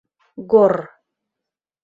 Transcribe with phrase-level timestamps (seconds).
[0.53, 0.73] Гор...